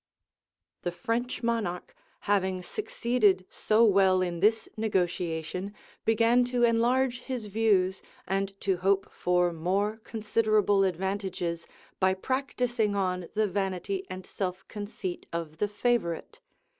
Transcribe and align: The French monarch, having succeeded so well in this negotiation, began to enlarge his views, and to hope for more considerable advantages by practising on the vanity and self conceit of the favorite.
The 0.81 0.91
French 0.91 1.43
monarch, 1.43 1.93
having 2.21 2.63
succeeded 2.63 3.45
so 3.51 3.83
well 3.85 4.23
in 4.23 4.39
this 4.39 4.67
negotiation, 4.75 5.75
began 6.05 6.43
to 6.45 6.63
enlarge 6.63 7.19
his 7.19 7.45
views, 7.45 8.01
and 8.27 8.59
to 8.61 8.77
hope 8.77 9.11
for 9.11 9.53
more 9.53 9.97
considerable 9.97 10.85
advantages 10.85 11.67
by 11.99 12.15
practising 12.15 12.95
on 12.95 13.27
the 13.35 13.45
vanity 13.45 14.07
and 14.09 14.25
self 14.25 14.67
conceit 14.67 15.27
of 15.31 15.59
the 15.59 15.67
favorite. 15.67 16.39